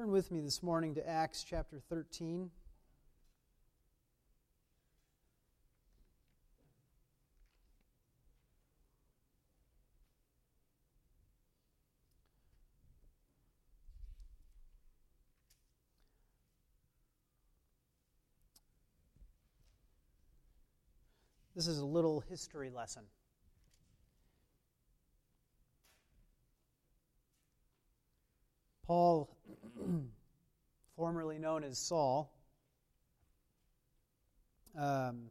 [0.00, 2.48] Turn with me this morning to Acts chapter 13.
[21.54, 23.02] This is a little history lesson.
[28.86, 29.36] Paul,
[30.96, 32.32] formerly known as Saul,
[34.78, 35.30] um,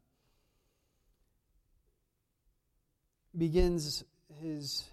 [3.38, 4.04] begins
[4.42, 4.84] his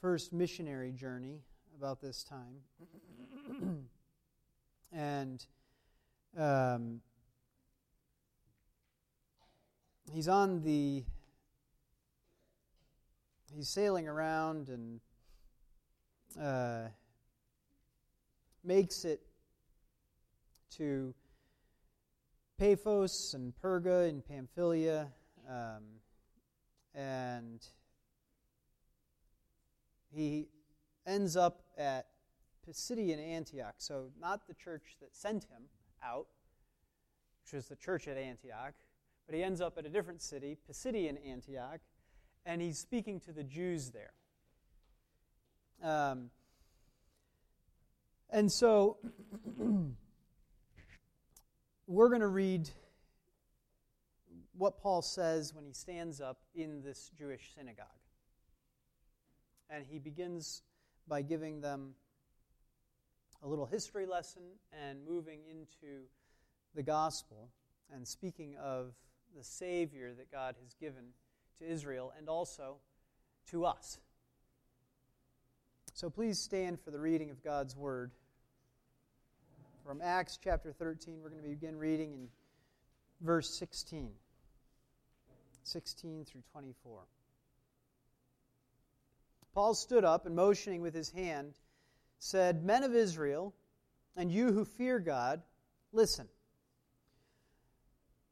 [0.00, 1.40] first missionary journey
[1.76, 2.60] about this time.
[4.92, 5.44] and
[6.36, 7.00] um,
[10.12, 11.04] he's on the
[13.54, 15.00] he's sailing around and
[16.40, 16.88] uh,
[18.64, 19.20] makes it
[20.76, 21.14] to
[22.58, 25.08] Paphos and Perga in Pamphylia,
[25.48, 25.82] um,
[26.94, 27.66] and
[30.12, 30.48] he
[31.06, 32.06] ends up at
[32.66, 33.74] Pisidian Antioch.
[33.78, 35.62] So, not the church that sent him
[36.04, 36.26] out,
[37.44, 38.74] which was the church at Antioch,
[39.26, 41.80] but he ends up at a different city, Pisidian Antioch,
[42.44, 44.12] and he's speaking to the Jews there.
[45.82, 46.30] Um,
[48.32, 48.98] and so
[51.86, 52.68] we're going to read
[54.56, 57.86] what Paul says when he stands up in this Jewish synagogue.
[59.68, 60.62] And he begins
[61.08, 61.94] by giving them
[63.42, 64.42] a little history lesson
[64.72, 66.04] and moving into
[66.74, 67.50] the gospel
[67.92, 68.92] and speaking of
[69.36, 71.14] the Savior that God has given
[71.58, 72.76] to Israel and also
[73.50, 73.98] to us.
[75.94, 78.12] So please stand for the reading of God's Word.
[79.84, 82.28] From Acts chapter 13, we're going to begin reading in
[83.22, 84.10] verse 16.
[85.62, 87.00] 16 through 24.
[89.54, 91.54] Paul stood up and, motioning with his hand,
[92.18, 93.54] said, Men of Israel,
[94.16, 95.42] and you who fear God,
[95.92, 96.28] listen.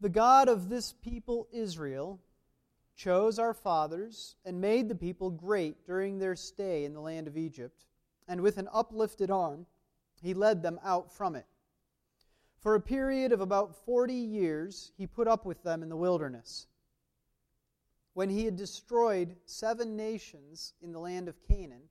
[0.01, 2.21] The God of this people, Israel,
[2.95, 7.39] chose our fathers and made the people great during their stay in the land of
[7.39, 7.87] Egypt,
[8.29, 9.67] and with an uplifted arm
[10.23, 11.47] he led them out from it.
[12.59, 16.67] For a period of about forty years he put up with them in the wilderness.
[18.15, 21.89] When he had destroyed seven nations in the land of Canaan,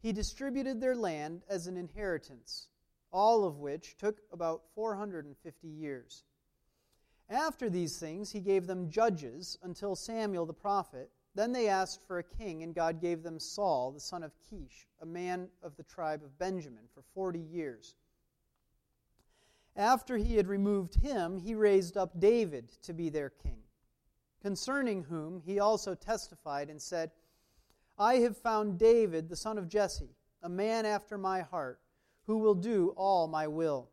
[0.00, 2.66] he distributed their land as an inheritance,
[3.12, 6.24] all of which took about 450 years.
[7.30, 11.10] After these things, he gave them judges until Samuel the prophet.
[11.34, 14.86] Then they asked for a king, and God gave them Saul, the son of Kish,
[15.00, 17.94] a man of the tribe of Benjamin, for forty years.
[19.74, 23.62] After he had removed him, he raised up David to be their king,
[24.42, 27.10] concerning whom he also testified and said,
[27.98, 31.80] I have found David, the son of Jesse, a man after my heart,
[32.26, 33.88] who will do all my will.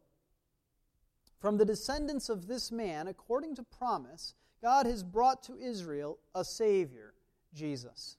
[1.39, 6.43] From the descendants of this man, according to promise, God has brought to Israel a
[6.43, 7.13] Savior,
[7.53, 8.17] Jesus.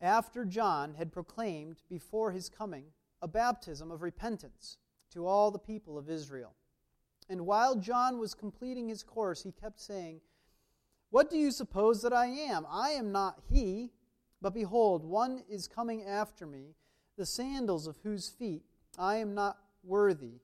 [0.00, 2.86] After John had proclaimed before his coming
[3.22, 4.76] a baptism of repentance
[5.12, 6.54] to all the people of Israel.
[7.28, 10.20] And while John was completing his course, he kept saying,
[11.10, 12.66] What do you suppose that I am?
[12.70, 13.92] I am not he,
[14.40, 16.74] but behold, one is coming after me,
[17.16, 18.62] the sandals of whose feet
[18.98, 20.40] I am not worthy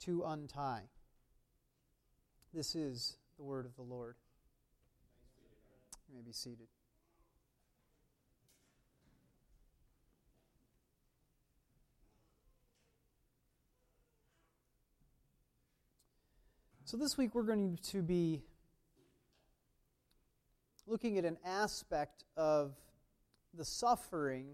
[0.00, 0.84] to untie.
[2.54, 4.16] This is the word of the Lord.
[6.12, 6.66] You may be seated.
[16.84, 18.42] So, this week we're going to be
[20.86, 22.74] looking at an aspect of
[23.54, 24.48] the suffering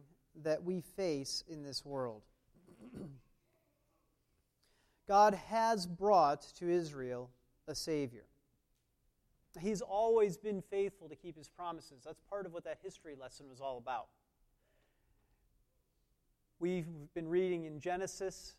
[0.44, 2.22] that we face in this world.
[5.08, 7.30] God has brought to Israel
[7.66, 8.27] a Savior.
[9.60, 12.02] He's always been faithful to keep his promises.
[12.04, 14.08] That's part of what that history lesson was all about.
[16.60, 18.54] We've been reading in Genesis,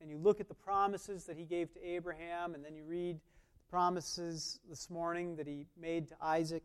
[0.00, 3.16] and you look at the promises that he gave to Abraham, and then you read
[3.16, 6.64] the promises this morning that he made to Isaac.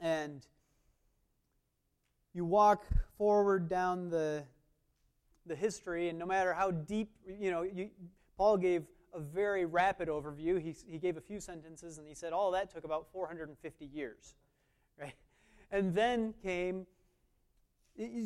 [0.00, 0.46] And
[2.34, 2.84] you walk
[3.16, 4.44] forward down the
[5.48, 7.88] the history, and no matter how deep, you know, you,
[8.36, 8.84] Paul gave
[9.14, 10.60] a very rapid overview.
[10.60, 14.34] He, he gave a few sentences, and he said all that took about 450 years,
[15.00, 15.14] right?
[15.70, 16.86] And then came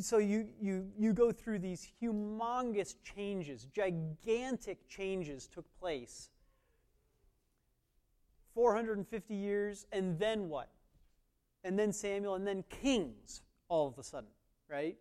[0.03, 6.29] so you, you, you go through these humongous changes, gigantic changes took place.
[8.55, 10.69] 450 years, and then what?
[11.65, 14.29] And then Samuel, and then kings all of a sudden,
[14.69, 14.97] right?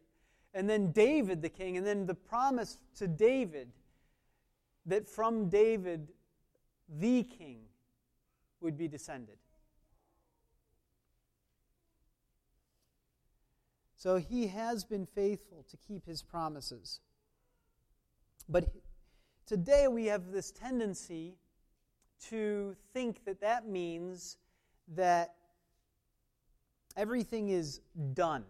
[0.54, 3.74] And then David the king, and then the promise to David
[4.86, 6.12] that from David
[6.90, 7.60] the king
[8.60, 9.38] would be descended.
[13.96, 17.00] So he has been faithful to keep his promises.
[18.50, 18.74] But
[19.46, 21.36] today we have this tendency
[22.30, 24.38] to think that that means
[24.96, 25.36] that
[26.98, 27.82] everything is
[28.14, 28.44] done.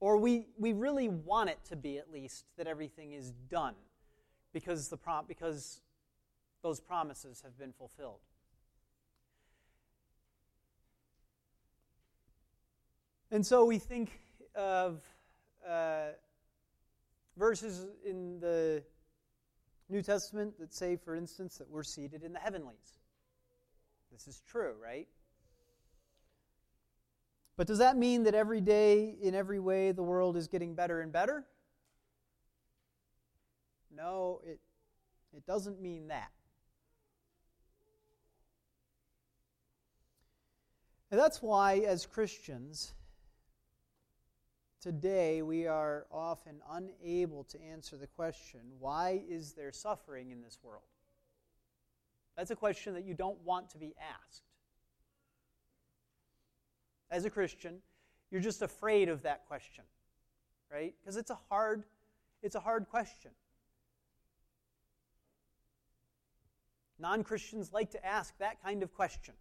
[0.00, 3.74] Or we, we really want it to be, at least, that everything is done
[4.52, 5.80] because, the prom- because
[6.62, 8.20] those promises have been fulfilled.
[13.30, 14.20] And so we think
[14.54, 15.02] of
[15.68, 16.08] uh,
[17.36, 18.82] verses in the
[19.88, 23.00] New Testament that say, for instance, that we're seated in the heavenlies.
[24.12, 25.08] This is true, right?
[27.58, 31.02] But does that mean that every day, in every way, the world is getting better
[31.02, 31.44] and better?
[33.94, 34.60] No, it,
[35.36, 36.30] it doesn't mean that.
[41.10, 42.94] And that's why, as Christians,
[44.80, 50.56] Today, we are often unable to answer the question why is there suffering in this
[50.62, 50.84] world?
[52.36, 54.44] That's a question that you don't want to be asked.
[57.10, 57.78] As a Christian,
[58.30, 59.84] you're just afraid of that question,
[60.70, 60.94] right?
[61.00, 61.84] Because it's a hard
[62.42, 63.32] it's a hard question.
[67.00, 69.34] Non-Christians like to ask that kind of question.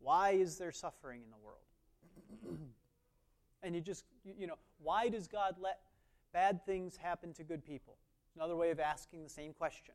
[0.00, 2.58] Why is there suffering in the world?
[3.62, 5.80] And you just, you know, why does God let
[6.32, 7.98] bad things happen to good people?
[8.34, 9.94] Another way of asking the same question.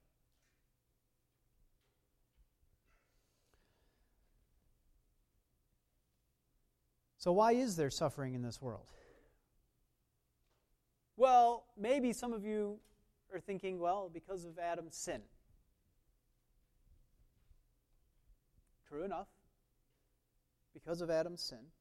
[7.26, 8.86] So, why is there suffering in this world?
[11.18, 12.78] Well, maybe some of you
[13.34, 15.22] are thinking, well, because of Adam's sin.
[18.88, 19.26] True enough.
[20.76, 21.72] Because of Adam's sin.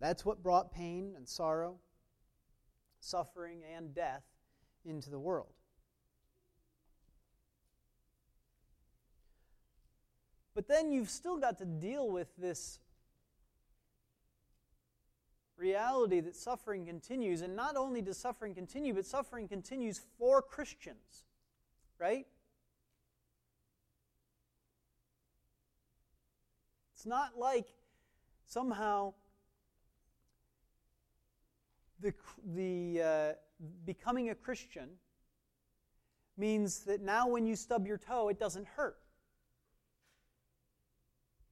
[0.00, 1.76] That's what brought pain and sorrow,
[2.98, 4.24] suffering and death
[4.84, 5.54] into the world.
[10.56, 12.80] But then you've still got to deal with this
[15.62, 17.40] reality that suffering continues.
[17.40, 21.24] And not only does suffering continue, but suffering continues for Christians,
[21.98, 22.26] right?
[26.94, 27.68] It's not like
[28.46, 29.14] somehow
[32.00, 32.12] the,
[32.54, 33.32] the uh,
[33.86, 34.88] becoming a Christian
[36.36, 38.98] means that now when you stub your toe, it doesn't hurt.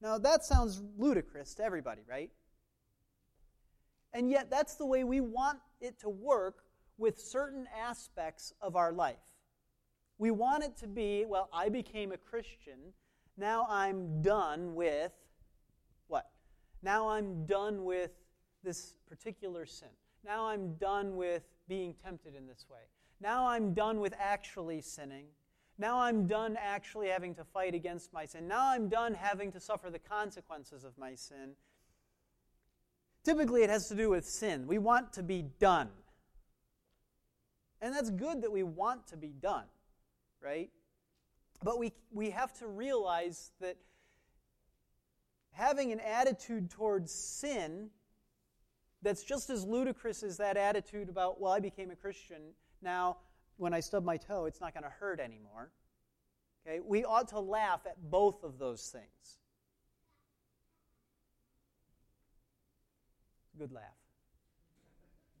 [0.01, 2.31] Now, that sounds ludicrous to everybody, right?
[4.13, 6.63] And yet, that's the way we want it to work
[6.97, 9.15] with certain aspects of our life.
[10.17, 12.93] We want it to be, well, I became a Christian.
[13.37, 15.13] Now I'm done with
[16.07, 16.29] what?
[16.83, 18.11] Now I'm done with
[18.63, 19.89] this particular sin.
[20.23, 22.81] Now I'm done with being tempted in this way.
[23.19, 25.25] Now I'm done with actually sinning.
[25.77, 28.47] Now I'm done actually having to fight against my sin.
[28.47, 31.53] Now I'm done having to suffer the consequences of my sin.
[33.23, 34.65] Typically, it has to do with sin.
[34.67, 35.89] We want to be done.
[37.81, 39.65] And that's good that we want to be done,
[40.41, 40.69] right?
[41.63, 43.77] But we, we have to realize that
[45.51, 47.89] having an attitude towards sin
[49.01, 52.41] that's just as ludicrous as that attitude about, well, I became a Christian.
[52.81, 53.17] Now,
[53.57, 55.71] when I stub my toe, it's not going to hurt anymore.
[56.65, 56.79] Okay?
[56.79, 59.40] We ought to laugh at both of those things.
[63.61, 63.83] Good laugh.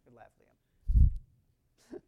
[0.05, 0.29] Good laugh,
[1.89, 1.99] Liam.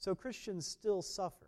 [0.00, 1.46] so Christians still suffer.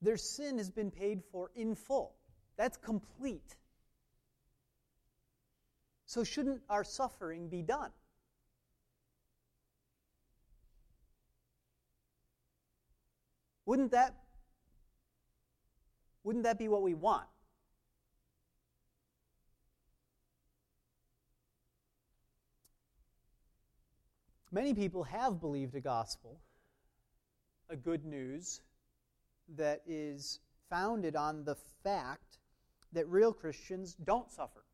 [0.00, 2.14] Their sin has been paid for in full.
[2.56, 3.58] That's complete.
[6.06, 7.90] So, shouldn't our suffering be done?
[13.66, 14.14] Wouldn't that,
[16.26, 17.28] wouldn't that be what we want?
[24.50, 26.40] Many people have believed a gospel,
[27.70, 28.60] a good news,
[29.54, 31.54] that is founded on the
[31.84, 32.38] fact
[32.92, 34.64] that real Christians don't suffer.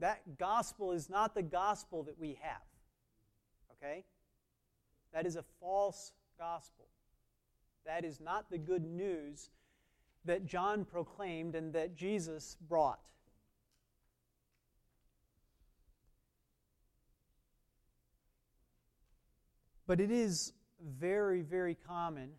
[0.00, 2.66] That gospel is not the gospel that we have.
[3.76, 4.02] Okay?
[5.12, 6.86] That is a false gospel.
[7.86, 9.50] That is not the good news
[10.24, 13.00] that John proclaimed and that Jesus brought.
[19.86, 22.30] But it is very, very common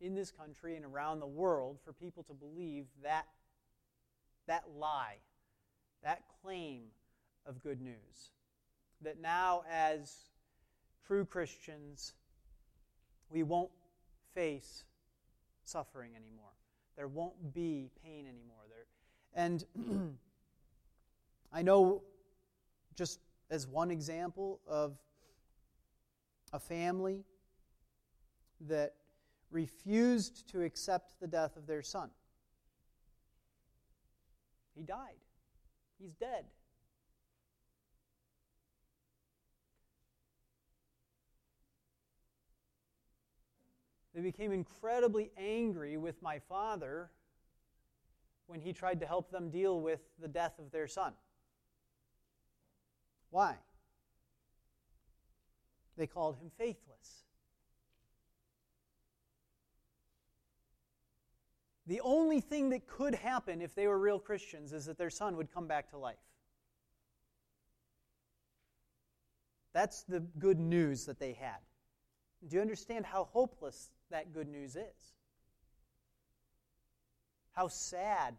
[0.00, 3.26] in this country and around the world for people to believe that,
[4.46, 5.16] that lie,
[6.04, 6.82] that claim
[7.46, 8.32] of good news.
[9.02, 10.14] That now, as
[11.06, 12.14] true Christians,
[13.28, 13.70] we won't
[14.34, 14.84] face
[15.64, 16.52] suffering anymore.
[16.96, 18.64] There won't be pain anymore.
[18.68, 18.86] There,
[19.34, 19.64] and
[21.52, 22.02] I know,
[22.96, 23.20] just
[23.50, 24.98] as one example of
[26.52, 27.24] a family
[28.62, 28.94] that
[29.50, 32.10] refused to accept the death of their son.
[34.74, 35.16] He died.
[35.98, 36.44] He's dead.
[44.18, 47.08] They became incredibly angry with my father
[48.48, 51.12] when he tried to help them deal with the death of their son.
[53.30, 53.54] Why?
[55.96, 57.26] They called him faithless.
[61.86, 65.36] The only thing that could happen if they were real Christians is that their son
[65.36, 66.16] would come back to life.
[69.72, 71.60] That's the good news that they had.
[72.46, 75.14] Do you understand how hopeless that good news is?
[77.52, 78.36] How sad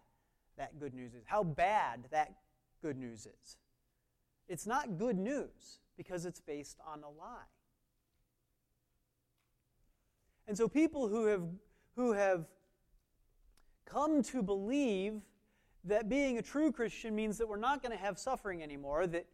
[0.58, 1.24] that good news is?
[1.26, 2.36] How bad that
[2.82, 3.58] good news is?
[4.48, 7.44] It's not good news because it's based on a lie.
[10.48, 11.44] And so people who have,
[11.96, 12.46] who have
[13.86, 15.22] come to believe
[15.84, 19.26] that being a true Christian means that we're not going to have suffering anymore, that,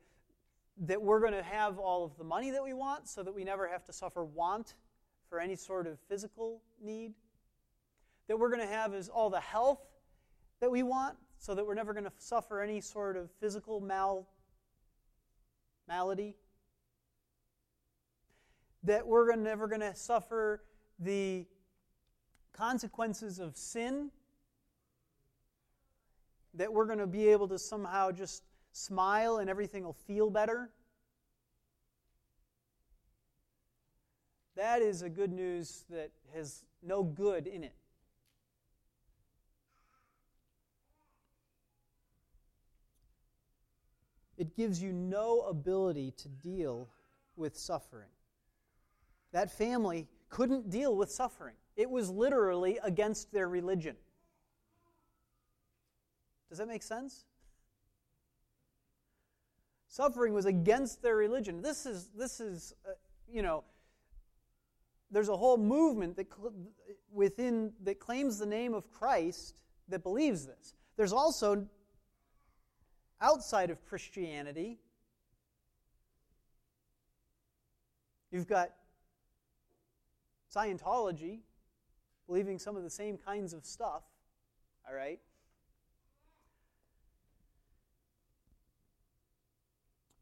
[0.78, 3.44] that we're going to have all of the money that we want so that we
[3.44, 4.74] never have to suffer want
[5.30, 7.14] for any sort of physical need,
[8.28, 9.80] that we're going to have is all the health
[10.60, 14.28] that we want so that we're never going to suffer any sort of physical mal,
[15.88, 16.36] malady,
[18.84, 20.64] that we're never going to suffer
[21.00, 21.46] the
[22.54, 24.12] consequences of sin.
[26.54, 28.44] That we're going to be able to somehow just
[28.76, 30.70] smile and everything will feel better.
[34.56, 37.76] That is a good news that has no good in it.
[44.38, 46.90] It gives you no ability to deal
[47.38, 48.10] with suffering.
[49.32, 53.96] That family couldn't deal with suffering, it was literally against their religion.
[56.50, 57.26] Does that make sense?
[59.96, 61.62] Suffering was against their religion.
[61.62, 62.92] This is, this is uh,
[63.32, 63.64] you know,
[65.10, 66.52] there's a whole movement that cl-
[67.14, 70.74] within that claims the name of Christ that believes this.
[70.98, 71.66] There's also
[73.22, 74.80] outside of Christianity,
[78.32, 78.72] you've got
[80.54, 81.40] Scientology
[82.28, 84.04] believing some of the same kinds of stuff,
[84.86, 85.22] all right?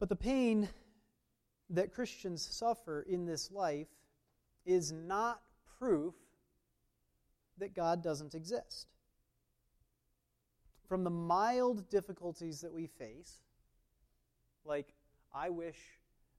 [0.03, 0.67] But the pain
[1.69, 3.87] that Christians suffer in this life
[4.65, 5.39] is not
[5.79, 6.13] proof
[7.57, 8.87] that God doesn't exist.
[10.89, 13.43] From the mild difficulties that we face,
[14.65, 14.93] like,
[15.33, 15.79] I wish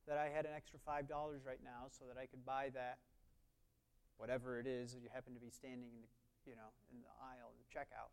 [0.06, 1.09] that I had an extra $5
[1.47, 2.99] right now so that I could buy that,
[4.18, 7.54] whatever it is, you happen to be standing in the, you know, in the aisle,
[7.56, 8.12] the checkout.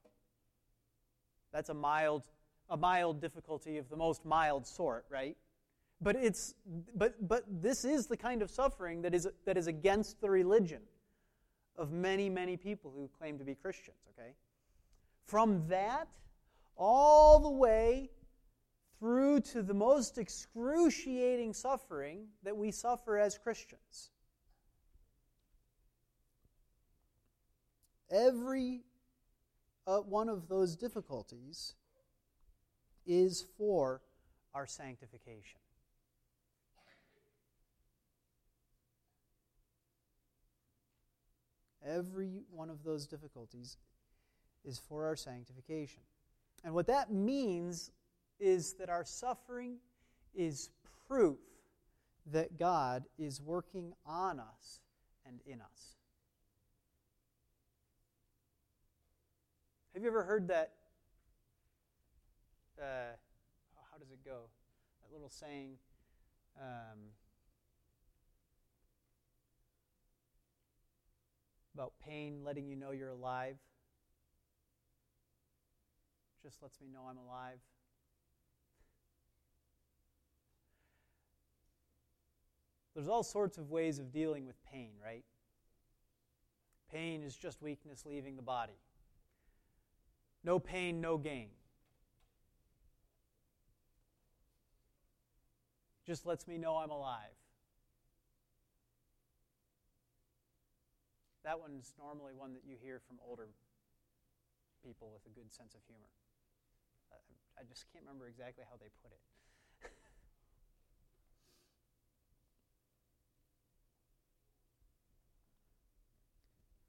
[1.52, 2.24] That's a mild
[2.70, 5.38] a mild difficulty of the most mild sort, right?
[6.00, 6.56] But it's
[6.96, 10.82] but but this is the kind of suffering that is that is against the religion
[11.78, 14.32] of many many people who claim to be Christians, okay?
[15.26, 16.08] From that
[16.76, 18.10] all the way
[19.00, 24.12] through to the most excruciating suffering that we suffer as Christians.
[28.12, 28.82] Every
[29.88, 31.76] uh, one of those difficulties
[33.12, 34.02] is for
[34.54, 35.60] our sanctification.
[41.86, 43.76] Every one of those difficulties
[44.64, 46.04] is for our sanctification.
[46.64, 47.92] And what that means
[48.40, 49.78] is that our suffering
[50.34, 50.70] is
[51.10, 51.40] proof
[52.32, 54.80] that God is working on us
[55.26, 55.96] and in us.
[59.94, 60.72] Have you ever heard that
[62.82, 63.16] uh,
[63.92, 64.50] how does it go?
[65.02, 65.78] That little saying.
[66.60, 67.12] Um,
[71.74, 73.56] about pain letting you know you're alive.
[76.44, 77.60] Just lets me know I'm alive.
[82.96, 85.24] There's all sorts of ways of dealing with pain, right?
[86.92, 88.80] Pain is just weakness leaving the body.
[90.44, 91.50] No pain, no gain.
[96.12, 97.40] Just lets me know I'm alive.
[101.46, 103.48] That one's normally one that you hear from older
[104.84, 106.10] people with a good sense of humor.
[107.58, 109.22] I just can't remember exactly how they put it.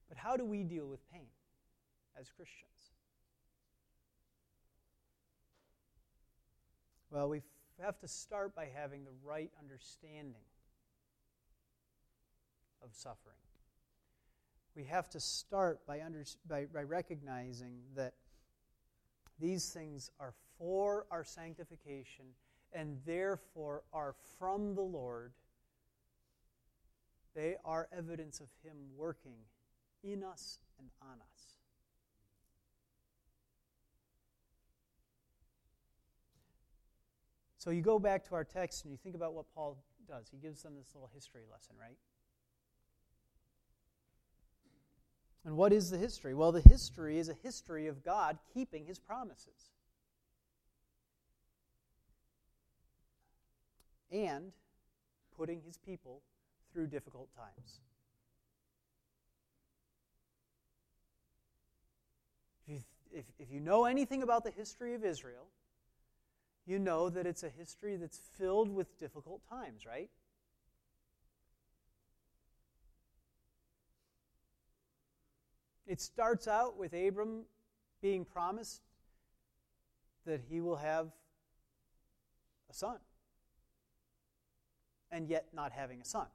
[0.09, 1.29] but how do we deal with pain
[2.21, 2.91] as Christians?
[7.13, 7.43] Well, we
[7.83, 10.45] have to start by having the right understanding
[12.83, 13.37] of suffering
[14.75, 18.15] we have to start by, under, by, by recognizing that
[19.39, 22.25] these things are for our sanctification
[22.73, 25.33] and therefore are from the Lord.
[27.35, 29.37] They are evidence of Him working
[30.03, 31.52] in us and on us.
[37.63, 39.79] So you go back to our text and you think about what Paul
[40.09, 40.29] does.
[40.29, 41.97] He gives them this little history lesson, right?
[45.45, 46.35] And what is the history?
[46.35, 49.71] Well, the history is a history of God keeping his promises.
[54.11, 54.51] And
[55.37, 56.21] putting his people
[56.73, 57.81] through difficult times.
[62.67, 62.81] If you,
[63.13, 65.47] if, if you know anything about the history of Israel,
[66.67, 70.11] you know that it's a history that's filled with difficult times, right?
[75.87, 77.45] It starts out with Abram
[78.01, 78.83] being promised
[80.25, 81.09] that he will have
[82.71, 82.99] a son,
[85.11, 86.27] and yet not having a son.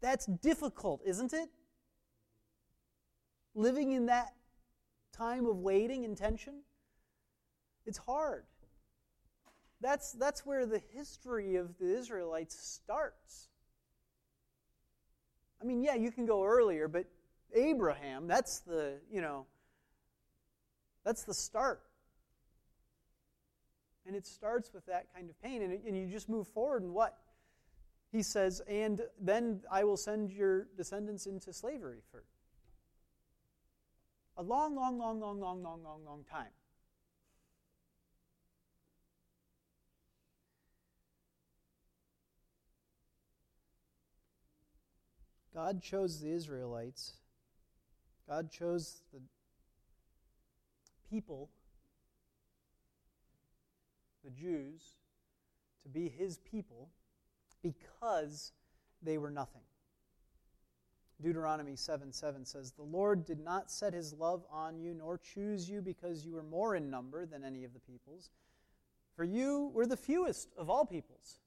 [0.00, 1.50] That's difficult, isn't it?
[3.54, 4.34] Living in that
[5.12, 6.62] time of waiting and tension,
[7.84, 8.44] it's hard.
[9.80, 13.48] That's, that's where the history of the Israelites starts.
[15.60, 17.06] I mean, yeah, you can go earlier, but
[17.54, 19.46] Abraham, that's the, you know,
[21.04, 21.80] that's the start.
[24.06, 25.62] And it starts with that kind of pain.
[25.62, 27.16] And, and you just move forward, and what?
[28.10, 32.24] He says, and then I will send your descendants into slavery for
[34.36, 36.52] a long, long, long, long, long, long, long, long time.
[45.58, 47.14] God chose the Israelites
[48.28, 49.20] God chose the
[51.10, 51.50] people,
[54.22, 54.82] the Jews,
[55.82, 56.90] to be his people
[57.60, 58.52] because
[59.02, 59.62] they were nothing.
[61.20, 65.68] Deuteronomy 7 7 says, The Lord did not set his love on you, nor choose
[65.68, 68.30] you because you were more in number than any of the peoples,
[69.16, 71.40] for you were the fewest of all peoples.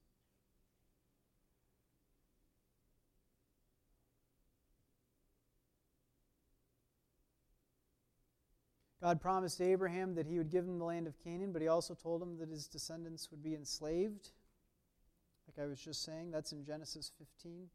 [9.02, 11.96] God promised Abraham that he would give him the land of Canaan, but he also
[11.96, 14.30] told him that his descendants would be enslaved.
[15.48, 17.68] Like I was just saying, that's in Genesis 15,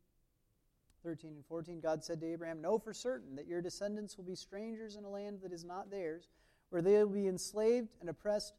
[1.02, 1.80] 13, and 14.
[1.80, 5.10] God said to Abraham, Know for certain that your descendants will be strangers in a
[5.10, 6.28] land that is not theirs,
[6.70, 8.54] where they will be enslaved and oppressed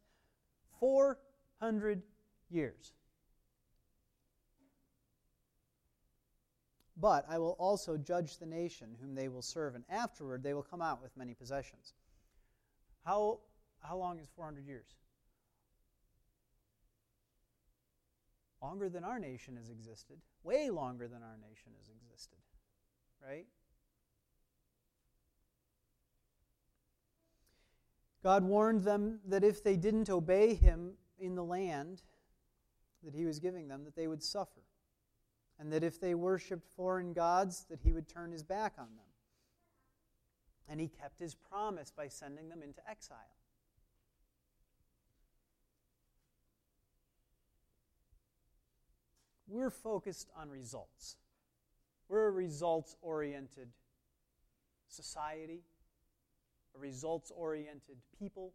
[0.82, 2.01] 400
[2.49, 2.91] years.
[6.99, 10.63] But I will also judge the nation whom they will serve, and afterward they will
[10.63, 11.93] come out with many possessions.
[13.08, 13.39] How,
[13.80, 14.89] how long is 400 years?
[18.62, 20.17] Longer than our nation has existed.
[20.43, 22.39] Way longer than our nation has existed.
[23.26, 23.46] Right?
[28.24, 32.02] God warned them that if they didn't obey him in the land
[33.04, 34.63] that he was giving them, that they would suffer.
[35.58, 39.06] And that if they worshiped foreign gods, that he would turn his back on them.
[40.67, 43.38] And he kept his promise by sending them into exile.
[49.47, 51.15] We're focused on results.
[52.10, 53.69] We're a results oriented
[54.88, 55.63] society,
[56.75, 58.53] a results oriented people.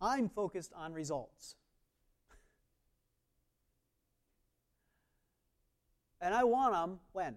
[0.00, 1.56] I'm focused on results.
[6.18, 7.36] And I want them when?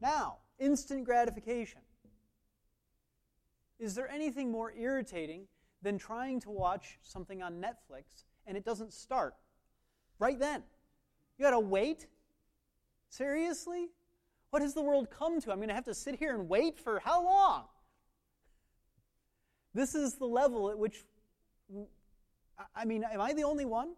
[0.00, 0.38] Now.
[0.58, 1.80] Instant gratification.
[3.78, 5.46] Is there anything more irritating
[5.82, 9.34] than trying to watch something on Netflix and it doesn't start
[10.18, 10.64] right then?
[11.38, 12.08] You got to wait?
[13.08, 13.90] Seriously?
[14.50, 15.52] What has the world come to?
[15.52, 17.64] I'm to have to sit here and wait for how long?
[19.74, 21.04] This is the level at which,
[22.74, 23.90] I mean, am I the only one?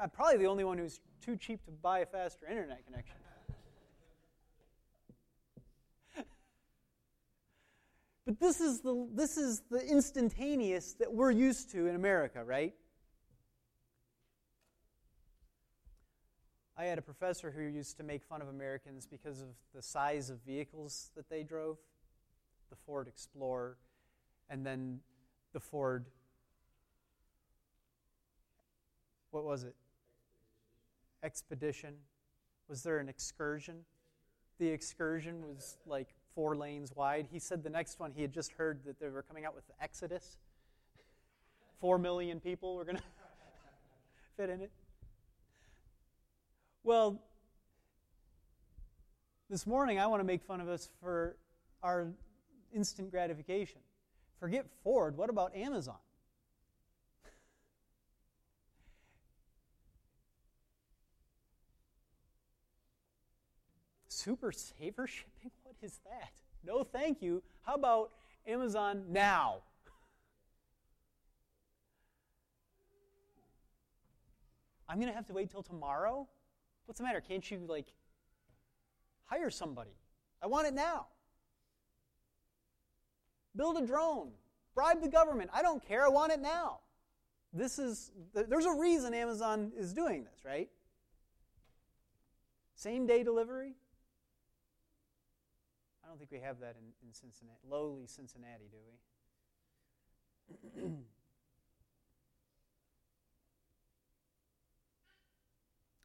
[0.00, 3.16] I'm probably the only one who's too cheap to buy a faster internet connection.
[8.24, 12.74] But this is the this is the instantaneous that we're used to in America, right?
[16.76, 20.30] I had a professor who used to make fun of Americans because of the size
[20.30, 21.78] of vehicles that they drove
[22.70, 23.76] the Ford Explorer,
[24.48, 25.00] and then
[25.52, 26.06] the Ford.
[29.30, 29.74] What was it?
[31.22, 31.94] Expedition.
[32.68, 33.84] Was there an excursion?
[34.58, 37.28] The excursion was like four lanes wide.
[37.30, 39.66] He said the next one he had just heard that they were coming out with
[39.66, 40.36] the Exodus.
[41.80, 43.02] Four million people were going to
[44.36, 44.70] fit in it.
[46.84, 47.20] Well,
[49.48, 51.36] this morning I want to make fun of us for
[51.82, 52.08] our
[52.74, 53.80] instant gratification.
[54.40, 55.96] Forget Ford, what about Amazon?
[64.08, 65.50] Super saver shipping?
[65.82, 66.32] Is that?
[66.64, 67.42] No, thank you.
[67.62, 68.12] How about
[68.46, 69.62] Amazon now?
[74.88, 76.28] I'm going to have to wait till tomorrow?
[76.86, 77.20] What's the matter?
[77.20, 77.86] Can't you, like,
[79.24, 79.96] hire somebody?
[80.42, 81.06] I want it now.
[83.56, 84.30] Build a drone.
[84.74, 85.50] Bribe the government.
[85.52, 86.04] I don't care.
[86.04, 86.80] I want it now.
[87.52, 90.68] This is, there's a reason Amazon is doing this, right?
[92.74, 93.74] Same day delivery?
[96.12, 98.76] I don't think we have that in, in Cincinnati, lowly Cincinnati, do
[100.76, 100.82] we?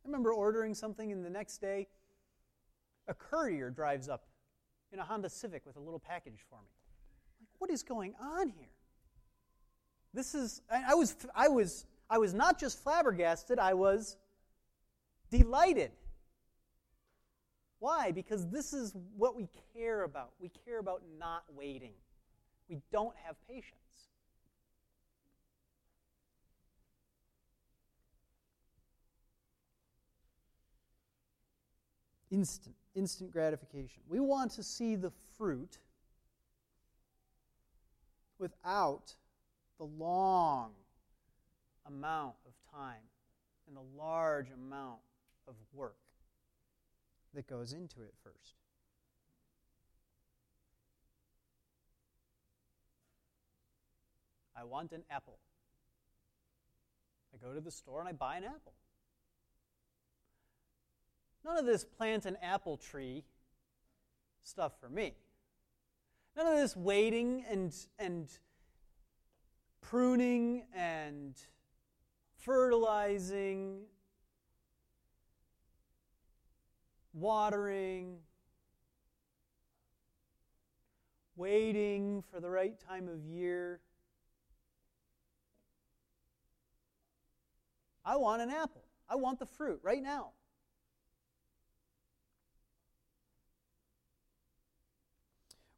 [0.01, 1.89] I remember ordering something, and the next day,
[3.09, 4.27] a courier drives up
[4.93, 6.69] in a Honda Civic with a little package for me.
[7.41, 8.69] Like, what is going on here?
[10.13, 14.15] This is, I was, I was, I was not just flabbergasted, I was
[15.29, 15.91] delighted.
[17.79, 18.11] Why?
[18.11, 20.31] Because this is what we care about.
[20.39, 21.93] We care about not waiting.
[22.67, 23.73] We don't have patience.
[32.29, 34.01] Instant, instant gratification.
[34.09, 35.77] We want to see the fruit
[38.37, 39.13] without
[39.77, 40.71] the long
[41.85, 43.01] amount of time
[43.67, 44.99] and the large amount
[45.47, 45.95] of work
[47.37, 48.55] that goes into it first.
[54.59, 55.37] I want an apple.
[57.31, 58.73] I go to the store and I buy an apple.
[61.45, 63.23] None of this plant an apple tree
[64.41, 65.13] stuff for me.
[66.35, 68.27] None of this waiting and, and
[69.81, 71.35] pruning and
[72.35, 73.81] fertilizing,
[77.19, 78.17] watering,
[81.35, 83.79] waiting for the right time of year.
[88.05, 88.83] I want an apple.
[89.09, 90.29] I want the fruit right now.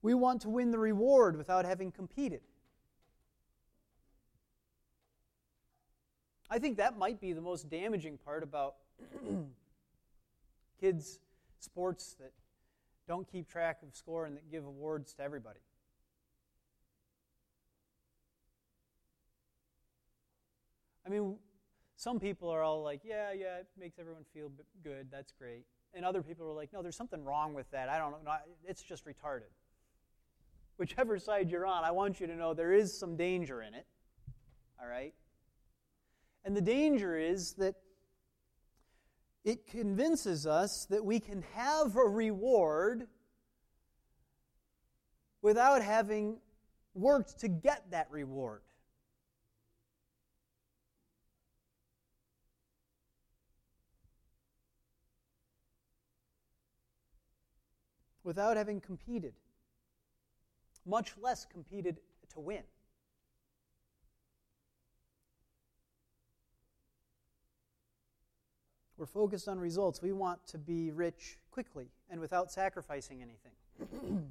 [0.01, 2.41] We want to win the reward without having competed.
[6.49, 8.75] I think that might be the most damaging part about
[10.81, 11.19] kids'
[11.59, 12.31] sports that
[13.07, 15.59] don't keep track of score and that give awards to everybody.
[21.05, 21.37] I mean,
[21.95, 24.51] some people are all like, yeah, yeah, it makes everyone feel
[24.83, 25.65] good, that's great.
[25.93, 27.89] And other people are like, no, there's something wrong with that.
[27.89, 28.31] I don't know,
[28.67, 29.49] it's just retarded
[30.79, 33.85] whichever side you're on, I want you to know there is some danger in it.
[34.81, 35.13] All right?
[36.45, 37.75] And the danger is that
[39.49, 43.07] it convinces us that we can have a reward
[45.41, 46.37] without having
[46.93, 48.61] worked to get that reward.
[58.25, 59.33] without having competed,
[60.85, 61.97] much less competed
[62.31, 62.61] to win.
[68.99, 70.01] We're focused on results.
[70.01, 74.27] We want to be rich quickly and without sacrificing anything.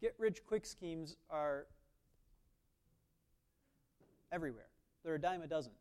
[0.00, 1.66] Get rich quick schemes are
[4.30, 4.68] everywhere,
[5.04, 5.72] they're a dime a dozen.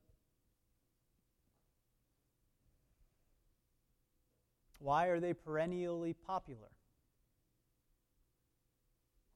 [4.80, 6.72] Why are they perennially popular?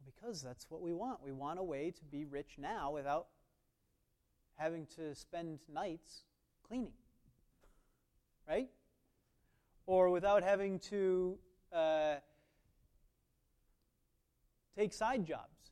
[0.06, 1.24] Because that's what we want.
[1.24, 3.28] We want a way to be rich now without
[4.56, 6.24] having to spend nights
[6.68, 6.94] cleaning
[8.50, 8.68] right?
[9.86, 11.38] Or without having to
[11.72, 12.16] uh,
[14.76, 15.72] take side jobs.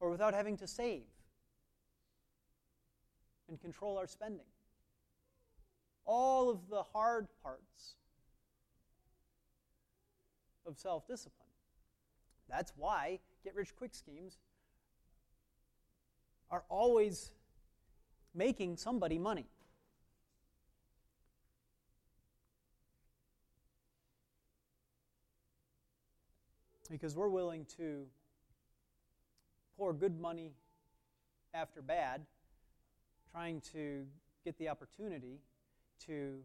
[0.00, 1.04] Or without having to save
[3.48, 4.46] and control our spending.
[6.04, 7.94] All of the hard parts
[10.66, 11.48] of self discipline.
[12.48, 14.38] That's why get rich quick schemes
[16.50, 17.32] are always
[18.34, 19.46] making somebody money.
[26.94, 28.06] Because we're willing to
[29.76, 30.52] pour good money
[31.52, 32.24] after bad,
[33.32, 34.06] trying to
[34.44, 35.40] get the opportunity
[36.06, 36.38] to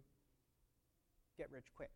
[1.38, 1.92] get rich quick.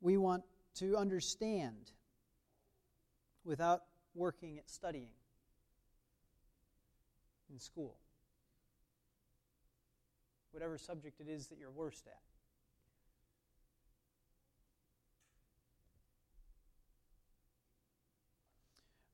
[0.00, 0.44] We want
[0.76, 1.90] to understand
[3.44, 3.82] without
[4.14, 5.10] working at studying
[7.52, 7.96] in school,
[10.52, 12.29] whatever subject it is that you're worst at.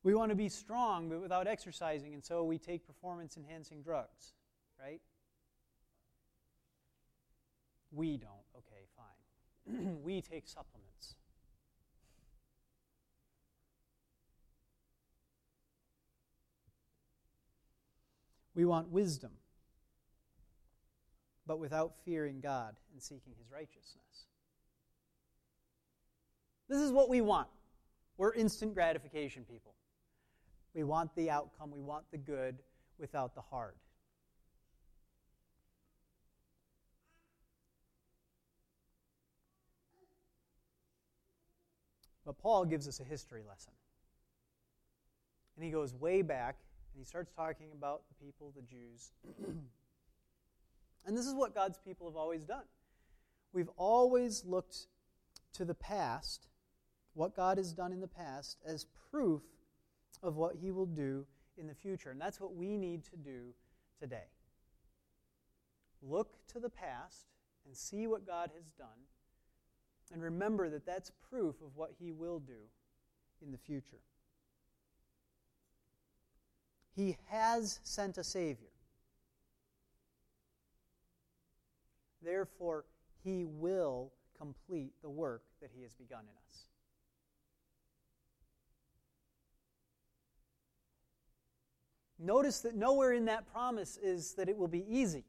[0.07, 4.35] We want to be strong, but without exercising, and so we take performance enhancing drugs,
[4.81, 5.01] right?
[7.91, 8.31] We don't.
[8.57, 9.97] Okay, fine.
[10.05, 11.17] we take supplements.
[18.55, 19.33] We want wisdom,
[21.49, 24.29] but without fearing God and seeking his righteousness.
[26.69, 27.49] This is what we want.
[28.19, 29.76] We're instant gratification people.
[30.77, 32.59] We want the outcome, we want the good
[32.99, 33.77] without the hard.
[42.27, 43.73] But Paul gives us a history lesson.
[45.57, 46.57] And he goes way back
[46.93, 49.13] and he starts talking about the people, the Jews.
[51.07, 52.65] and this is what God's people have always done.
[53.55, 54.89] We've always looked
[55.55, 56.49] to the past,
[57.15, 59.41] what God has done in the past, as proof
[60.27, 61.25] of what He will do
[61.57, 62.11] in the future.
[62.11, 63.55] And that's what we need to do
[63.99, 64.29] today.
[66.03, 67.27] Look to the past
[67.65, 68.89] and see what God has done,
[70.13, 72.69] and remember that that's proof of what He will do
[73.43, 74.03] in the future.
[76.95, 78.69] He has sent a Savior.
[82.23, 82.85] Therefore,
[83.25, 86.67] He will complete the work that He has begun in us.
[92.19, 95.25] Notice that nowhere in that promise is that it will be easy.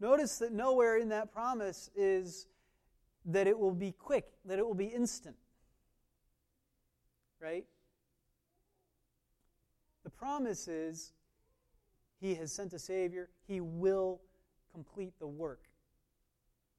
[0.00, 2.46] Notice that nowhere in that promise is
[3.26, 5.36] that it will be quick, that it will be instant.
[7.38, 7.66] Right?
[10.04, 11.12] The promise is
[12.20, 14.20] He has sent a Savior, He will
[14.72, 15.68] complete the work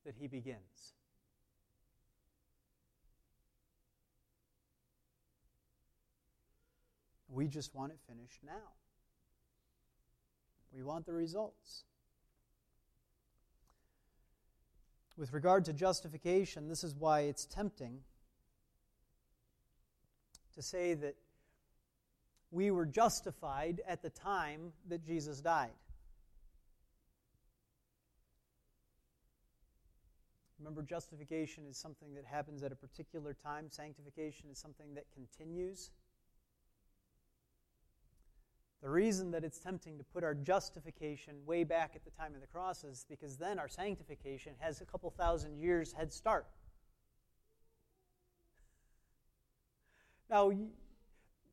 [0.06, 0.95] that He begins.
[7.32, 8.74] We just want it finished now.
[10.74, 11.86] We want the results.
[15.17, 18.00] With regard to justification, this is why it's tempting
[20.56, 21.15] to say that
[22.52, 25.72] we were justified at the time that Jesus died.
[30.60, 35.89] Remember, justification is something that happens at a particular time, sanctification is something that continues.
[38.82, 42.41] The reason that it's tempting to put our justification way back at the time of
[42.41, 46.48] the cross is because then our sanctification has a couple thousand years head start.
[50.32, 50.52] Now,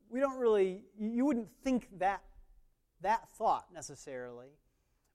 [0.09, 2.23] we don't really, you wouldn't think that,
[3.03, 4.49] that thought necessarily,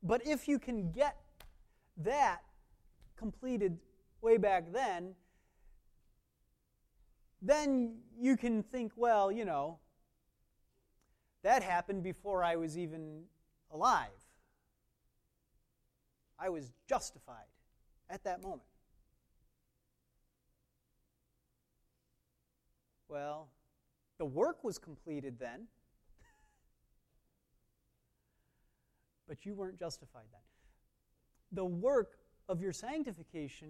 [0.03, 1.17] but if you can get
[1.97, 2.43] that
[3.15, 3.79] completed
[4.21, 5.15] way back then,
[7.41, 9.79] then you can think, well, you know,
[11.43, 13.23] that happened before I was even
[13.71, 14.09] alive.
[16.39, 17.45] I was justified
[18.09, 18.63] at that moment.
[23.07, 23.49] Well,
[24.17, 25.67] the work was completed then,
[29.27, 30.41] but you weren't justified then.
[31.51, 32.17] The work
[32.49, 33.69] of your sanctification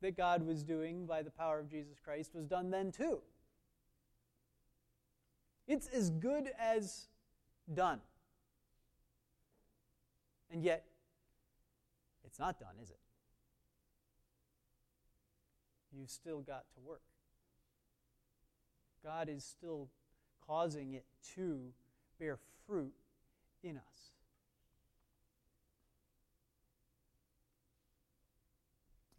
[0.00, 3.20] that God was doing by the power of Jesus Christ was done then too.
[5.70, 7.06] It's as good as
[7.72, 8.00] done.
[10.50, 10.84] And yet,
[12.24, 12.98] it's not done, is it?
[15.96, 17.02] You've still got to work.
[19.04, 19.86] God is still
[20.44, 21.04] causing it
[21.36, 21.60] to
[22.18, 22.92] bear fruit
[23.62, 24.10] in us.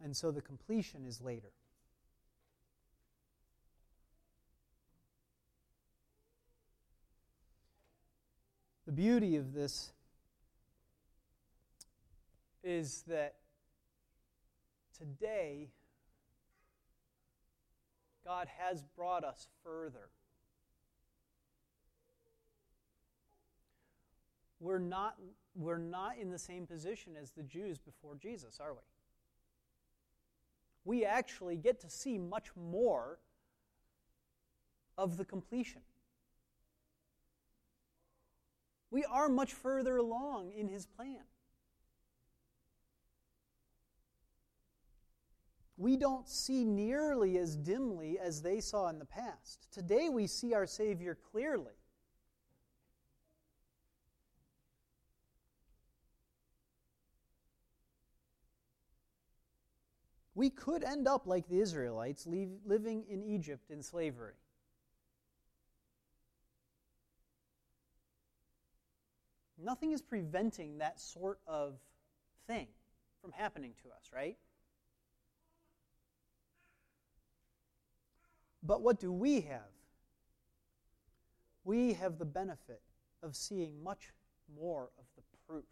[0.04, 1.52] And so the completion is later.
[8.92, 9.90] The beauty of this
[12.62, 13.36] is that
[14.98, 15.70] today
[18.22, 20.10] God has brought us further.
[24.60, 25.16] We're not,
[25.54, 28.80] we're not in the same position as the Jews before Jesus, are we?
[30.84, 33.20] We actually get to see much more
[34.98, 35.80] of the completion.
[38.92, 41.24] We are much further along in his plan.
[45.82, 49.66] we don't see nearly as dimly as they saw in the past.
[49.72, 51.72] Today we see our Savior clearly.
[60.36, 62.26] We could end up like the Israelites,
[62.64, 64.34] living in Egypt in slavery.
[69.62, 71.74] Nothing is preventing that sort of
[72.46, 72.66] thing
[73.20, 74.36] from happening to us, right?
[78.62, 79.60] But what do we have?
[81.64, 82.82] We have the benefit
[83.22, 84.12] of seeing much
[84.54, 85.64] more of the proof.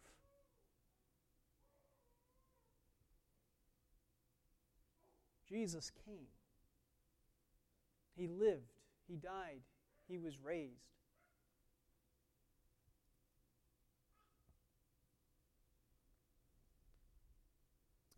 [5.50, 6.28] Jesus came.
[8.16, 8.78] He lived.
[9.08, 9.62] He died.
[10.08, 10.99] He was raised.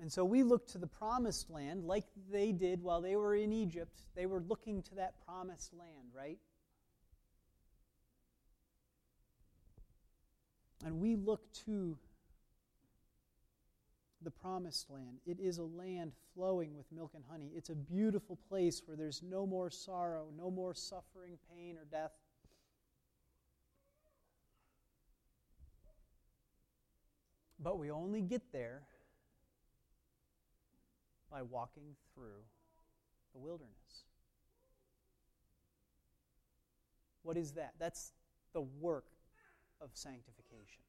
[0.03, 3.53] And so we look to the promised land like they did while they were in
[3.53, 4.03] Egypt.
[4.17, 6.41] They were looking to that promised land, right?
[10.85, 11.97] And we look to
[14.23, 15.19] the promised land.
[15.25, 17.53] It is a land flowing with milk and honey.
[17.55, 22.11] It's a beautiful place where there's no more sorrow, no more suffering, pain, or death.
[27.61, 28.83] But we only get there
[31.33, 32.45] by walking through
[33.33, 34.05] the wilderness.
[37.23, 37.73] What is that?
[37.79, 38.13] That's
[38.53, 39.07] the work
[39.81, 40.83] of sanctification.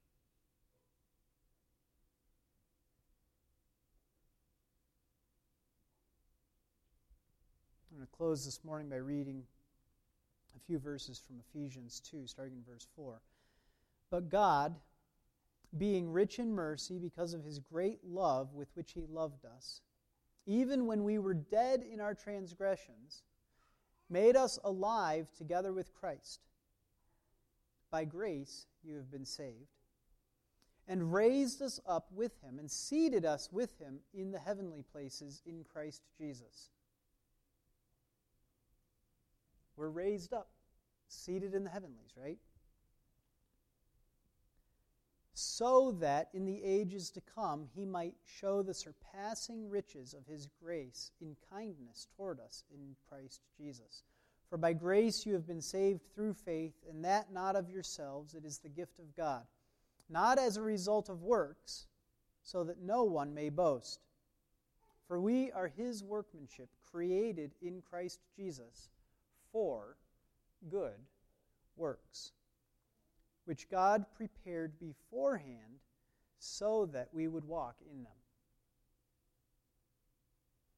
[7.91, 9.43] I'm going to close this morning by reading
[10.58, 13.21] a few verses from Ephesians 2, starting in verse 4.
[14.10, 14.75] But God,
[15.77, 19.82] being rich in mercy because of his great love with which he loved us,
[20.45, 23.23] even when we were dead in our transgressions,
[24.10, 26.41] made us alive together with Christ.
[27.91, 29.79] By grace you have been saved,
[30.88, 35.41] and raised us up with him, and seated us with him in the heavenly places
[35.45, 36.69] in Christ Jesus.
[39.75, 40.49] We're raised up,
[41.08, 42.38] seated in the heavenlies, right?
[45.43, 50.48] So that in the ages to come he might show the surpassing riches of his
[50.62, 54.04] grace in kindness toward us in Christ Jesus.
[54.50, 58.46] For by grace you have been saved through faith, and that not of yourselves, it
[58.46, 59.44] is the gift of God,
[60.10, 61.87] not as a result of works,
[62.44, 64.00] so that no one may boast.
[65.08, 68.89] For we are his workmanship, created in Christ Jesus
[69.52, 69.98] for
[70.69, 71.00] good
[71.75, 72.31] works
[73.46, 75.79] which God prepared beforehand
[76.39, 78.12] so that we would walk in them.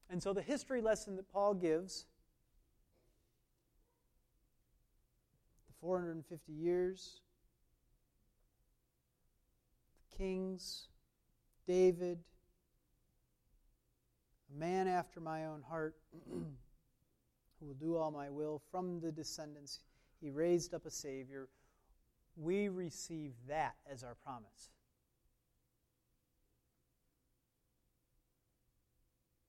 [0.10, 2.06] And so, the history lesson that Paul gives
[5.68, 7.22] the 450 years,
[10.12, 10.90] the kings,
[11.68, 12.20] David,
[14.56, 15.96] a man after my own heart,
[16.30, 19.80] who will do all my will, from the descendants,
[20.22, 21.50] he raised up a Savior
[22.36, 24.70] we receive that as our promise.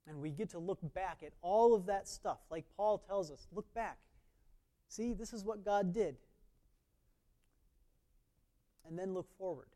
[0.08, 2.38] And we get to look back at all of that stuff.
[2.50, 3.98] Like Paul tells us look back.
[4.88, 6.16] See, this is what God did.
[8.88, 9.66] And then look forward.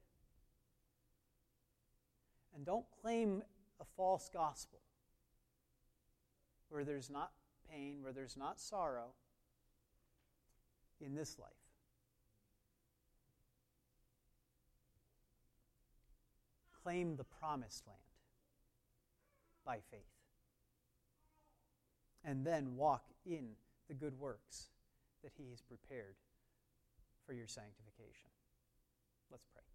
[2.55, 3.43] And don't claim
[3.81, 4.81] a false gospel
[6.69, 7.33] where there's not
[7.69, 9.15] pain, where there's not sorrow
[11.01, 11.60] in this life.
[16.91, 18.01] Claim the promised land
[19.65, 20.01] by faith.
[22.25, 23.51] And then walk in
[23.87, 24.71] the good works
[25.23, 26.17] that He has prepared
[27.25, 28.31] for your sanctification.
[29.31, 29.70] Let's pray.